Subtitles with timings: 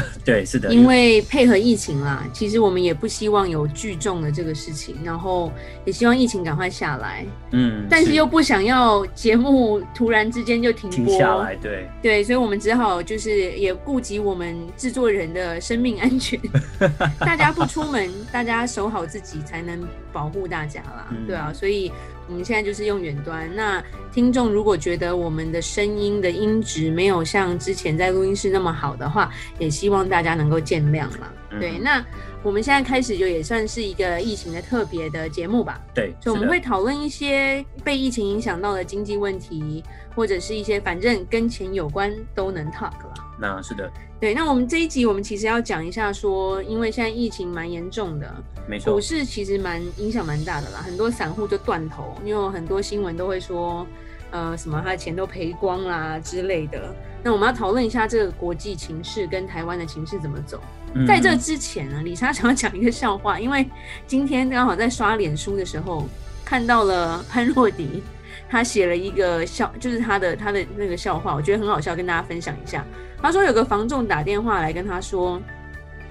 [0.24, 5.52] 对，是的，因为配合疫情啦，其实我们也不希望有聚众的这个事情，然后
[5.84, 16.40] 也希望疫情赶快下来，嗯，但是又不想要节目突然之间就停播停下来，对，对，所以我们只好就是也顾及我们制作人的生命安全，
[17.20, 19.80] 大家不出门，大家守好自己才能
[20.12, 21.92] 保护大家啦，嗯、对啊，所以。
[22.28, 23.50] 我们现在就是用远端。
[23.54, 23.82] 那
[24.14, 29.28] 听众如果觉得我们的声音的音质没有像之前在录音室那么好的话，
[29.58, 31.32] 也希望大家能够见谅了。
[31.50, 32.04] 嗯、对，那
[32.42, 35.80] 我们现在开始就也算是一个疫情的特别的节目吧。
[35.94, 43.14] 对，所以我们会讨论一些被疫情影响到的经济问题，或者是一些反正跟钱有关都能 talk 了。
[43.38, 43.90] 那是的。
[44.18, 48.32] 对，那我们这一集我们其实要讲一下说，因为现在疫情蛮严重的，
[48.68, 53.84] 没错，股市其实蛮影响蛮大的啦，很多散户就断头，因为很多新闻都会说，
[54.30, 56.94] 呃，什么他的钱都赔光啦之类的。
[57.22, 60.60] 那我们要讨论一下这个国际情势跟台湾的情势怎么走。
[60.94, 63.66] 嗯、在这之前呢，李莎想要讲一个笑话，因为
[64.06, 66.06] 今天刚好在刷脸书的时候
[66.44, 68.02] 看到了潘若迪，
[68.50, 72.84] 他写了一个笑，就是他的他的那个笑话，我觉得很好笑，跟大家分享一下。
[73.22, 75.40] 他说有个房仲打电话来跟他说，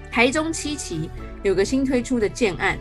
[0.10, 1.10] 台中七期
[1.44, 2.78] 有个新推出的建案，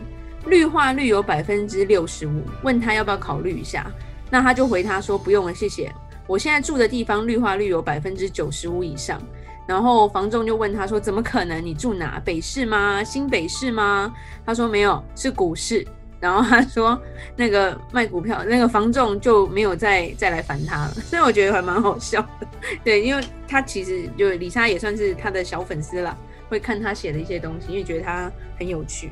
[0.47, 3.85] 绿化率有百分之六十五，问他要不要考虑一下。
[4.29, 5.93] 那他就回他说不用了，谢谢。
[6.27, 9.21] 我现在住的地方绿化率有百分之九十五以上。
[9.67, 11.63] 然后房仲就问他说怎么可能？
[11.63, 12.21] 你住哪？
[12.25, 13.03] 北市吗？
[13.03, 14.13] 新北市吗？
[14.45, 15.85] 他说没有，是股市。
[16.19, 16.99] 然后他说
[17.35, 22.47] 那个卖股票那个房仲就没有再再来烦他了，所以我觉得还蛮好笑的。
[22.83, 26.15] 对，因为他其实就李莎也算是他的小粉丝啦，
[26.47, 29.11] 会看他写的一些东西，因为觉得他很有趣。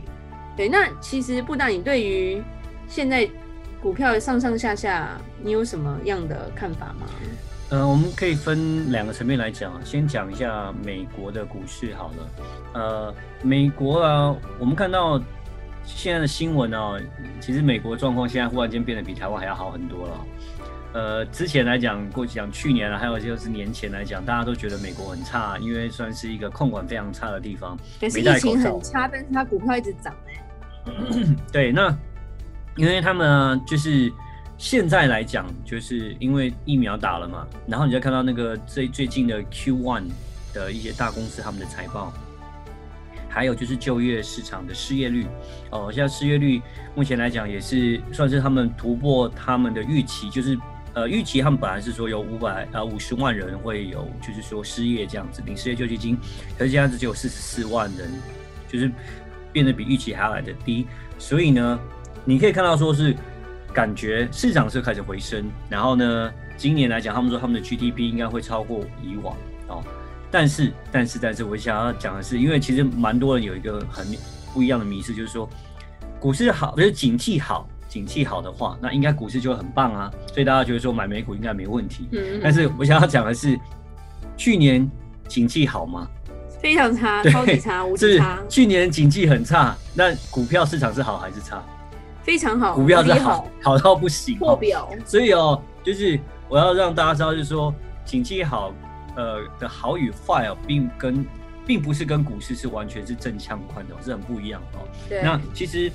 [0.55, 2.44] 对，那其实布大，你对于
[2.88, 3.28] 现在
[3.81, 7.07] 股票上上下下，你有什么样的看法吗？
[7.69, 12.29] 呃，我们可以分两个层面来讲啊，先讲一下美国的股市好了。
[12.73, 15.22] 呃，美国啊，我们看到。
[15.85, 17.01] 现在的新闻哦，
[17.40, 20.25] 其实美国状况现在忽然间变得比台湾还要好很多了。
[20.94, 27.75] 呃，之前来讲，过去讲去年啊，还有就是年前来讲，大家都觉得美国很差，因为算是一个控管非常差的地方。
[28.00, 30.46] 但是疫情很差，但是它股票一直涨哎、
[30.85, 31.35] 嗯。
[31.51, 31.97] 对，那
[32.79, 34.09] 因为他们就是
[34.57, 40.06] 现在来讲，就是因为疫苗打了嘛，然后你就看到那个最最近的 Q one
[40.53, 42.13] 的一些大公司他们的财报。
[43.28, 45.28] 还有就是就业市场的失业率，
[45.72, 46.62] 哦，现在失业率
[46.95, 50.57] 目前来讲也是算是他们突破他们的预期，就是
[50.94, 56.17] 呃预期他们本来是说有五百呃五十万人会有就是说失业这样子领失业救济金，
[56.57, 58.09] 可是现在只有四十四万人，
[58.69, 58.90] 就是
[59.51, 60.88] 变得比预期还要来得低，
[61.19, 61.79] 所以呢，
[62.25, 63.16] 你可以看到说是
[63.74, 69.36] 感觉市场是开始回升，然后呢，今年来讲他们说他们的 GDP 应该会超过以往
[69.68, 69.84] 哦。
[70.31, 74.06] 但是，但是，但是，我想要讲的是，因为其实蛮多人有一个很
[74.53, 75.50] 不一样的迷思，就是说，
[76.20, 82.08] 股市好，就是景气好，景气好的话，那应该股市就很棒啊，所以大家觉得说买美股应该没问题。
[82.12, 82.40] 嗯。
[82.44, 83.59] 但是我想要讲的是，
[84.38, 84.88] 去年
[85.28, 86.08] 景气好吗？
[86.62, 88.38] 非常差，超级差，无敌差。
[88.47, 91.64] 去年景气很差，那股票市场是好还是差？
[92.24, 94.90] 非常好，股票是好，好到不行，破表。
[95.06, 97.74] 所以哦，就是我要让大家知道，就是说
[98.06, 98.74] 景气好。
[99.16, 101.25] 呃的好与坏哦，并跟
[101.66, 104.88] 并不是跟股市是完全是正相关的，是很不一样哦。
[105.09, 105.22] 对。
[105.22, 105.91] 那其实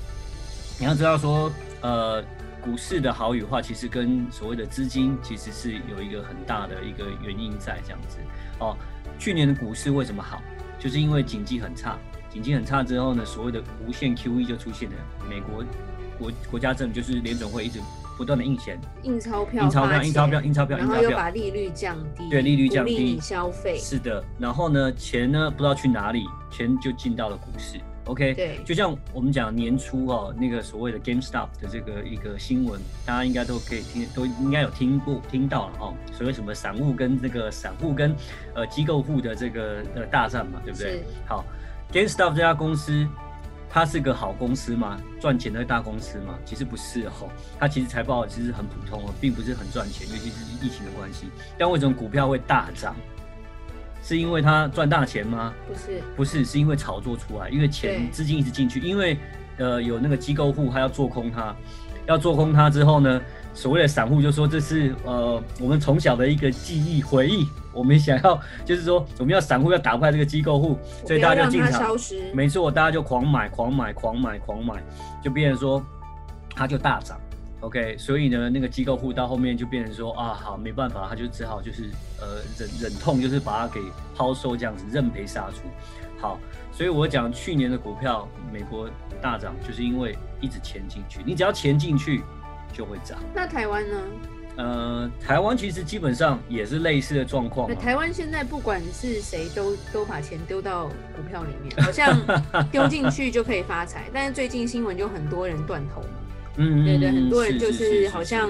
[0.77, 2.21] 你要知道说，呃，
[2.61, 8.17] 股市的好与坏，其实跟所谓的资金其实是有一个很大的一个原因在这样子
[8.59, 8.77] 哦。
[9.17, 10.39] 去年的股市为什么好？
[10.77, 11.97] 就是因为经济很差，
[12.35, 14.95] 经济很差之后呢，所谓的无限 QE 就出现了。
[15.29, 15.63] 美国
[16.19, 17.79] 国国家政府就是联准会一直。
[18.17, 24.23] 不断的印钱，印钞票，印钞票，印钞票，印钞票，然后又把利率降低，对，利率降低，消费是的。
[24.39, 27.77] 然后呢，钱呢不知道去哪里，钱就进到了股市。
[28.05, 35.93] OK，对，就像我们讲年初哦，那个所谓的 GameStop 的这个一个新闻，大家应该都可以听，都应该有听过听到了哦。
[36.13, 38.15] 所谓什么散户跟这个散户跟
[38.53, 41.03] 呃机构户的这个呃大战嘛，对不对？
[41.27, 41.43] 好
[41.91, 43.07] ，GameStop 这家公司。
[43.67, 44.97] 它是个好公司吗？
[45.19, 46.35] 赚钱的大公司吗？
[46.45, 47.27] 其实不是哦，
[47.59, 51.27] 它其实财报其实很普通哦，并不是很赚钱，尤其是疫情的关系。
[51.57, 52.95] 但为什么股票会大涨？
[54.01, 55.53] 是因为它赚大钱吗？
[55.67, 59.17] 不是，不是，是因为炒作出来，因为钱资金一直进去，因为
[59.57, 61.53] 呃有那个机构户他要做空它，
[62.05, 63.21] 要做空它之后呢，
[63.55, 71.89] 所谓的散户就说这是呃我们从小的一个记忆回忆，我们想要就是说我们要散户要打败这个机构户，所以大家就进场，
[72.33, 74.75] 没错，大家就狂买狂买狂买狂买，
[75.23, 75.83] 就变成说
[76.53, 77.19] 它就大涨。
[77.61, 83.79] OK，所以呢，那个机构户到后面就变成说啊，好，没办法，他就只好就是呃忍忍痛，就是把它给
[84.15, 85.61] 抛售这样子，认赔杀出。
[86.19, 86.37] 好，
[86.71, 88.87] 所以我讲去年的股票美国
[89.19, 92.21] 大涨，就是因为一直钱进去，你只要钱进去
[92.75, 93.17] 就会涨。
[93.33, 93.97] 那台湾呢？
[94.57, 97.67] 呃，台湾其实基本上也是类似的状况。
[97.69, 102.17] 那台湾现在不管是谁都都把钱丢到股票里面，好像
[102.71, 106.01] 丢进去就可以发财，但是最近新闻就很多人断头。
[106.55, 108.49] 嗯，对对，很多人就是好像，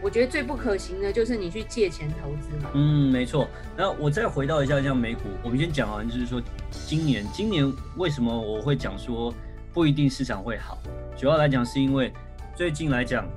[0.00, 2.70] 我觉得最不可行的就是你去借钱投资嘛。
[2.74, 3.48] 嗯，没错。
[3.76, 6.40] 那我再回到一下像美股，我们先讲完，就是说
[6.86, 9.34] 今年，今年为什么我会讲说
[9.72, 10.78] 不一定市场会好？
[11.18, 12.12] 主要来讲是因为
[12.54, 13.28] 最近来讲，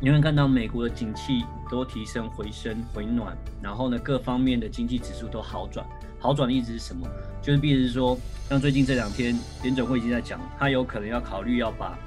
[0.00, 5.86] 你会看到美国的景气都提升、回升、回暖，然后呢，各方面的经济指数都好转。
[6.18, 7.06] 好转的意思是什么？
[7.42, 8.18] 就是比如说，
[8.48, 11.98] 像最近这两天联准会已经在讲，他有可能要考虑要把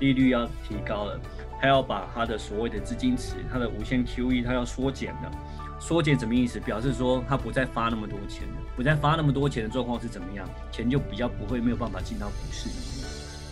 [0.00, 1.20] 利率要提高了，
[1.60, 5.30] 他要把他的所谓的资金池，他的无限 QE，他要缩减了。
[5.78, 6.58] 缩减什么意思？
[6.58, 10.48] 表示说他不再发那么多钱了，不再发那么多钱的状况是怎么样？
[10.72, 13.05] 钱就比较不会没有办法进到股市里面。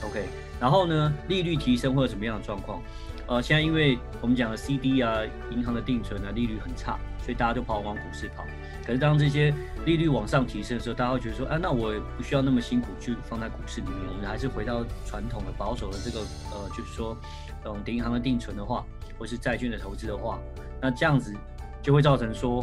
[0.06, 0.28] OK，
[0.60, 2.80] 然后呢，利率提升会有什么样的状况？
[3.26, 5.20] 呃，现在因为我们讲的 CD 啊，
[5.50, 8.44] 银行的定存啊，利率很差，所以大家就跑往股市跑。
[8.86, 9.52] 可是当这些
[9.86, 16.18] 利率往上提升的时候，大家会觉得说，啊，那我也不需要那么辛苦去放在股市里面，我们还是回到传统的保守的这个，
[16.52, 17.16] 呃，就是说，
[17.64, 18.84] 嗯，银行的定存的话，
[19.18, 20.38] 或是债券的投资的话，
[20.82, 21.34] 那这样子
[21.80, 22.62] 就会造成说，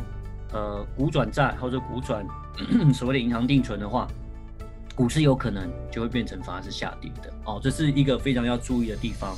[0.54, 2.24] 呃，股转债或者股转
[2.94, 4.08] 所谓的银行定存的话，
[5.02, 9.36] 股市有可能就会变成反而是下跌的哦，这是一个非常要注意的地方。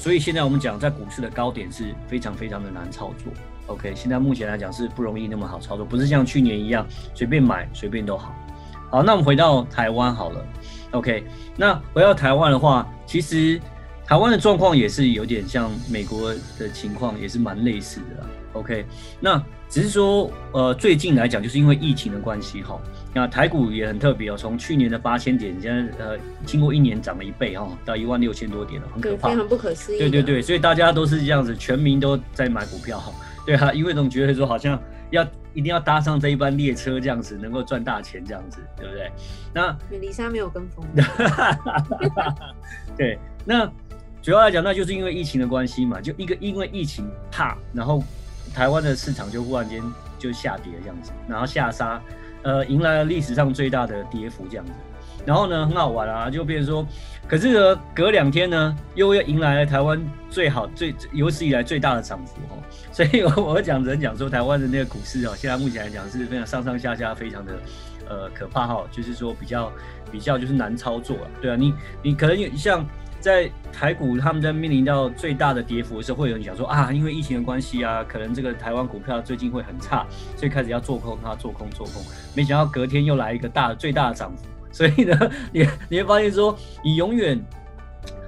[0.00, 3.32] 所以现在我们讲，在股市的高点是非常非常的难操作。
[3.68, 8.34] OK，现在目前来讲是不容易那么好操作，不是像去年一样随便买随便都好。
[8.90, 10.44] 好，那我们回到台湾好了。
[10.90, 11.24] OK，
[11.56, 13.60] 那回到台湾的话，其实
[14.04, 18.26] 台湾的状况也是有点像美国的情况，也是蛮类似的啦。
[18.58, 18.84] OK，
[19.20, 22.80] 那只是说，呃，最近来讲，就是因为疫情的关系哈，
[23.12, 29.98] 那台股也很特别哦，从去年的八千点，现在呃，经过一年涨了一倍哈，到一万六千多点了，很可怕，非常不可思议。
[29.98, 33.12] 对对对，所以大家都是这样子，全民都在买股票哈。
[33.44, 34.80] 对啊，因为总觉得说好像
[35.10, 35.24] 要
[35.54, 39.10] 一定要搭上这一班列车这样子，能够赚大钱这样子，对不对？
[39.52, 40.84] 那里莎没有跟风。
[42.96, 43.70] 对，那
[44.20, 48.02] 主要来讲，那就是因为疫情的关系嘛，就一个因为疫情怕，然后
[48.56, 49.82] 台湾的市场就忽然间
[50.18, 52.00] 就下跌这样子，然后下杀，
[52.42, 54.72] 呃，迎来了历史上最大的跌幅这样子。
[55.26, 56.86] 然后呢，很好玩啊，就变成说，
[57.28, 60.00] 可是呢，隔两天呢，又要迎来了台湾
[60.30, 62.56] 最好、最有史以来最大的涨幅哦。
[62.92, 67.52] 所以我我讲人讲说，台湾的那个股市哦，现在目前来讲是非常上上下下，非常的
[68.08, 69.70] 呃可怕哈，就是说比较
[70.10, 71.26] 比较就是难操作啊。
[71.42, 72.82] 对啊，你你可能像
[73.26, 80.06] 在台股，他们在面临到最大的跌幅的时候，会有人讲说啊，因为疫情的关系啊，可能这个台湾股票最近会很差，
[80.36, 82.00] 所以开始要做空它，做空做空，
[82.36, 84.44] 没想到隔天又来一个大最大的涨幅。
[84.70, 87.36] 所以呢，你你会发现说，你永远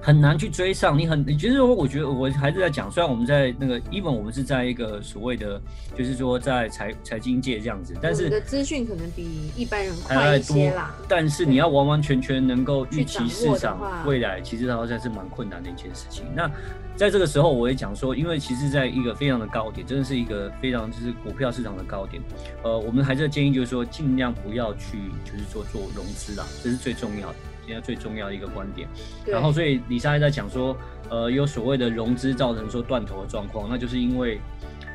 [0.09, 0.99] 很难去追上。
[0.99, 5.61] 你很，你觉得说，我觉得我还是在讲，虽然我们在那个，even 我们是在一个所谓的，
[5.95, 10.95] 就是说在财财经界这样子，但是你的资讯可能比一般人快一些啦。
[11.07, 16.25] 但是你要完完全全能够预期市场未来，其实它像是蛮困难的一件事情。
[16.35, 16.51] 那
[16.97, 22.23] 在这个时候，我也讲说，因为其实在一个非常的高点，真的是一个非常就是股票市场的高点。
[22.63, 27.37] 呃，我们还是建议就是说，尽量不要去就是说做融资啦，这是最重要的，
[27.69, 28.89] 现在最重要的一个观点。
[29.27, 30.77] 然后，所以李莎还在讲说，
[31.09, 34.41] 呃，有所谓的融资造成说断头的状况，那就是因为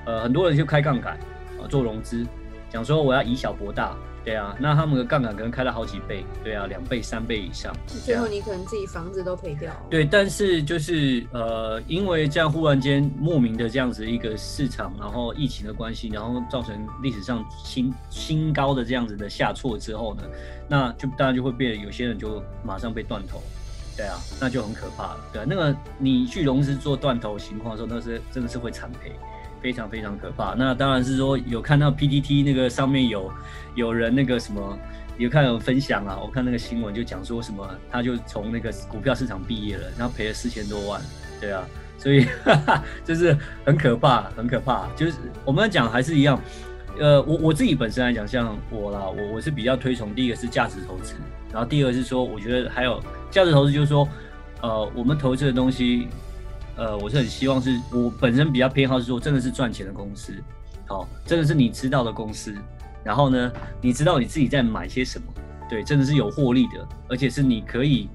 [0.06, 1.18] 呃很多人就开杠杆
[1.62, 2.26] 呃做融资，
[2.70, 3.96] 讲说我要以小博大。
[4.24, 7.76] 对啊，那他们的杠杆可能开了好几倍，对啊，两倍、三倍以上，
[8.06, 9.72] 最后你可能自己房子都赔掉。
[9.90, 20.24] 对，但是就是呃，因为这样忽然间莫名的这样子一个市场，然后疫情的关系，然后造成历史上新新高的这样子的下挫之后呢，
[20.70, 23.42] 那就当然就会变，有些人就马上被断头，
[23.98, 25.20] 对啊，那就很可怕了。
[25.34, 29.12] 对啊，那个你去融资做断头情况的时候，那是真的是会惨赔。
[29.64, 30.54] 非常非常可怕。
[30.56, 33.32] 那当然是说有看到 PTT 那个上面有
[33.74, 34.78] 有人那个什么，
[35.18, 36.20] 有看有分享啊。
[36.22, 41.02] 我看那个新闻就讲说什么，他就从那个股票市场毕业了，然后赔了四千多万。
[41.40, 41.66] 对啊，
[41.98, 42.26] 所以
[43.06, 44.88] 就是很可怕，很可怕。
[44.96, 45.14] 就是
[45.46, 46.40] 我们讲还是一样，
[47.00, 51.16] 呃，我我自己本身来讲，像我啦，我我是比较推崇第一个是价值投资，
[51.52, 53.02] 然后第二个是说，我觉得还有
[53.32, 54.08] 价值投资，就是说，
[54.62, 56.08] 呃，我们投资的东西，
[56.76, 60.34] 呃，我是很希望是我本身比较偏好是说，真的是赚钱的公司，
[60.88, 62.56] 好，真的是你知道的公司，
[63.04, 63.52] 然后呢，
[63.82, 65.26] 你知道你自己在买些什么，
[65.70, 68.10] 对，真的是有获利的，而且是你可以，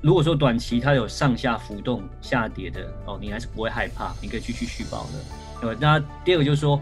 [0.00, 5.68] 如果说短期它有上下浮动下跌的，哦，你还是不会害怕，你可以继续续保的。
[5.68, 6.80] 呃，那第二个就是说。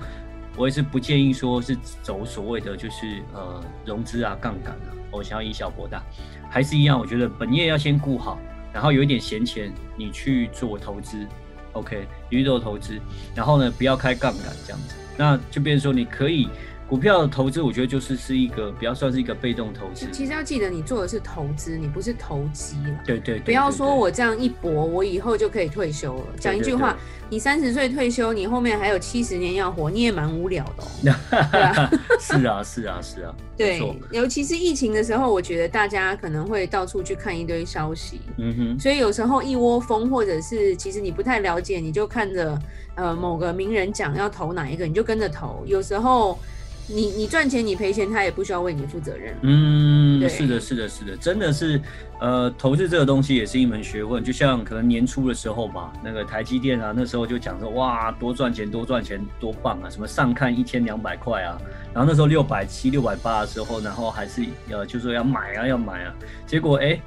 [0.56, 6.00] 我也是不建议说是走所谓的就是呃融资啊杠杆啊，我想要以小博大，
[6.49, 8.38] 还是一样，我觉得本业要先顾好，
[8.75, 11.26] 然后有一点闲钱你去做投资
[11.73, 13.00] ，OK，你去做投资，
[13.35, 16.49] 然后呢不要开杠杆这样子，那就变成说你可以。
[16.95, 20.07] 股票的投资，我觉得就是是一个比较算是一个被动投资。
[20.13, 23.01] 其实要记得，你做的是投资，你不是投机了。
[23.05, 26.25] 对对，对，对，对，不要说我这样一搏，我以后就可以退休了。
[26.39, 26.97] 讲一句话，
[27.29, 31.17] 你三十岁退休，你后面还有七十年要活，你也蛮无聊的哦。
[31.51, 31.91] 对啊，
[32.23, 33.35] 是啊，是啊，是啊。
[33.57, 33.83] 对，
[34.13, 38.21] 尤其是疫情的时候，我觉得大家可能会到处去看一堆消息。
[38.39, 38.79] 嗯哼。
[38.79, 42.57] 所以有时候一窝蜂，或者是其实你不太了解，你就看着
[42.95, 45.65] 呃某个名人讲要投哪一个，你就跟着投。
[45.67, 46.39] 有时候。
[46.87, 49.35] 你你赚钱你赔钱，他也不需要为你负责任。
[49.43, 51.81] 嗯，是的，是的，是的，真的是，
[52.21, 54.23] 呃，投资这个东西也是一门学问。
[54.23, 61.57] 就像可能年初的时候吧，那个台积电啊，那时候就讲说，哇，多赚钱，多赚钱，多棒啊，什么上看一千两百块啊，
[61.95, 66.14] 然后那时候六百七、六百八的时候，然后还是呃，就说要买啊，要买啊，
[66.47, 67.00] 结果哎，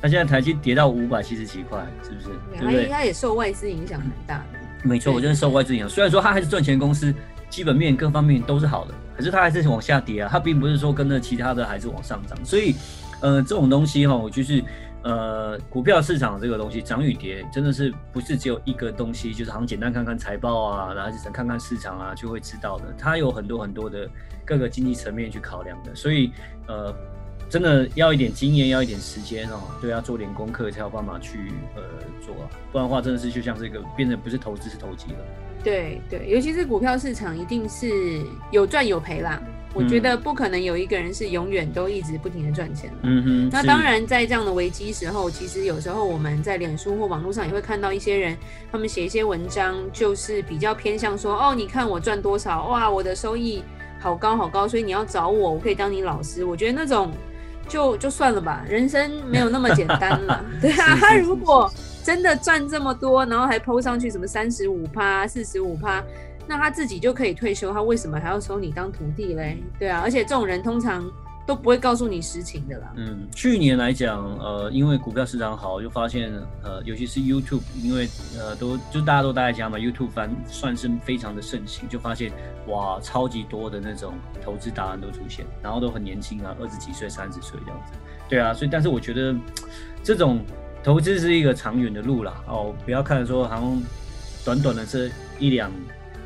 [0.00, 2.28] 那现在台积跌到五百七十几块，是不是？
[2.58, 2.86] 对不对？
[2.88, 4.58] 它也受外资影响很大的。
[4.84, 5.88] 没错，我觉得受外资影响。
[5.88, 7.14] 虽然说它还是赚钱公司。
[7.50, 12.72] 基本面各方面都是好的，可是它还是往下跌啊，它并不是说跟着其他的还是往上涨，所以，
[13.20, 14.62] 呃，这种东西哈，我就是，
[15.02, 24.08] 呃，股票市场这个东西涨与跌，真的是不是只有一个东西，就是好像简单看看财报啊，然后只看看市场啊就会知道的，它有很多很多的
[24.44, 26.30] 各个经济层面去考量的，所以，
[26.68, 26.94] 呃，
[27.50, 31.82] 真的要一点经验，要一点时间哦，对，要做点功课才有办法去呃
[32.24, 35.18] 做啊，不然的话真的是就像这个变成不是投资是投机了。
[35.64, 39.40] 对对，尤其是股票市场，一定是有赚有赔啦。
[39.74, 42.90] 我觉得不可能有一个人是永远都一直不停的赚钱。
[43.02, 43.48] 嗯哼。
[43.52, 48.36] 那当然，在这样的危机时候，其实有时候我们在脸书或网络上也会看到一些人，
[48.72, 53.62] 他们写一些文章，就是比较偏向说，哦，你看我赚多少，哇，我的收益
[54.00, 56.44] 好高好高，所以你要找我，我可以当你老师。
[56.44, 57.12] 我觉得那种
[57.68, 60.44] 就就算了吧，人生没有那么简单了。
[60.62, 61.70] 对啊，他如果。
[62.08, 66.02] 真的赚这么多，然后还 po 上去什么三十五趴、四十五趴，
[66.46, 69.62] 那他自己就可以退休，他为什么还要收你当徒弟嘞？
[69.78, 71.04] 对啊，而且这种人通常
[71.46, 72.94] 都不会告诉你实情的啦。
[72.96, 82.32] 嗯，去年来讲，呃，因为股票市场好，就发现呃，尤其是 YouTube，因为呃都就大家都待在家嘛，YouTube 反算是非常的盛行，就发现
[82.68, 87.92] 哇，超级多的那种投资答案都出现，然后都很年轻啊，二十几岁、三十岁这样子。
[88.30, 89.36] 对啊，所以但是我觉得
[90.02, 90.40] 这种。
[90.88, 93.82] 投资是一个长远的路啦，哦，不要看说好像
[94.42, 95.70] 短短的这一两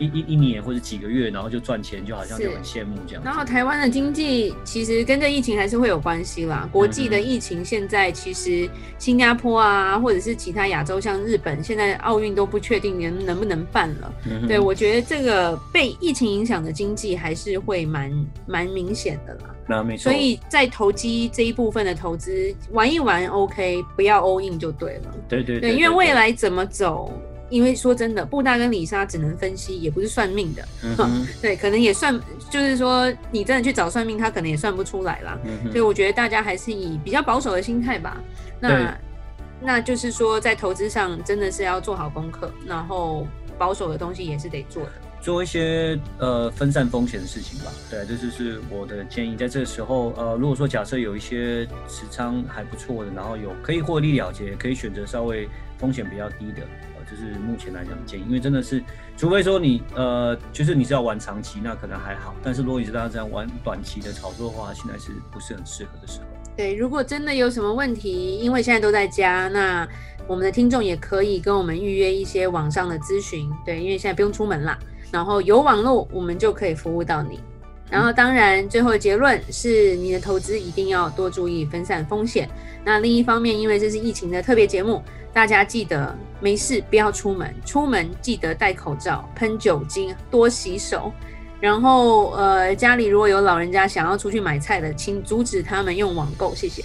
[0.03, 3.23] 一一一年或者几个月，然后就赚钱，就好像就很羡慕这样。
[3.25, 6.69] 然后台湾的经济其实跟这疫情还是会有关系啦。
[6.73, 8.69] 国际的疫情现在其实
[8.99, 14.13] 新加坡啊，或者是其他亚洲像日本，现在奥运都不确定能能不能办了。
[14.29, 18.13] 嗯、对，我觉得这个被疫情影响的经济还是会蛮
[18.47, 19.55] 蛮明显的啦。
[19.67, 25.15] 那没错，所以在投机这一部分的投资玩一玩，OK，不要 all in 就对了。
[25.29, 27.13] 对对对，对，因为未来怎么走？
[27.53, 30.67] 因为说真的，布大跟李莎只能分析，也不是算命的。
[30.83, 32.19] 嗯，对，可能也算，
[32.49, 35.39] 就是说你真的去找算命，他可能也算不出来啦。
[35.45, 38.17] 嗯，所以我觉得大家还是以比较保守的心态吧。
[38.59, 38.99] 那
[39.61, 43.27] 那就是说，在投资上真的是要做好功课，然后
[43.59, 44.93] 保守的东西也是得做的。
[45.21, 49.37] 做一些呃分散风险的事情吧，对，这就是我的建议。
[49.37, 56.63] 在这个时候，呃，如果说假设有一些持仓还不错的，然后有可以获利了结，可以选择稍微风险比较低的，
[57.15, 58.25] 就，是目前来讲的建议。
[58.27, 58.83] 因为真的是，
[59.17, 62.35] 除非说你呃，就是你是要玩长期，那可能还好。
[62.43, 66.27] 但是如果你是大家这样玩短期的炒作的话，现在是不是很适合的时候？
[66.57, 69.89] 对，如果真的有什么问题，因为现在都在家，那
[70.27, 73.51] 我们的听众也可以跟我们预约一些网上的咨询。
[73.65, 74.79] 对，因为现在不用出门啦。
[75.11, 77.39] 然后有网络，我们就可以服务到你。
[77.93, 82.49] 然后当然，最后结论是你的投资一定要多注意分散风险。
[82.83, 91.13] 那另一方面，因为这是疫情的特别节目，大家记得没事不要出门，出门记得戴口罩、喷酒精、多洗手。
[91.61, 96.83] 然后呃，家里如果有老人家想要出去买菜的，请阻止他们用网购，谢谢。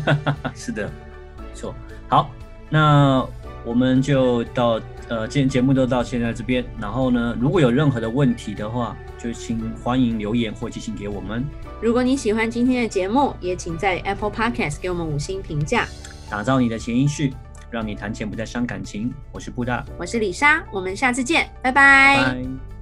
[0.56, 0.90] 是的，
[1.36, 1.74] 没错。
[2.08, 2.30] 好，
[2.70, 3.28] 那。
[3.64, 6.64] 我们就到呃，今天节目都到现在这边。
[6.80, 11.44] 然后呢，如果有任何的问题的话，就请欢迎留言或寄信给我们。
[11.80, 15.86] 如果你喜欢今天的节目，也请在 Apple Podcast 给我们五星评价。
[16.30, 17.30] 打造你的潜意识，
[17.70, 19.12] 让你谈钱不再伤感情。
[19.32, 22.16] 我是布大，我是李莎，我们下次见，拜拜。
[22.24, 22.79] 拜。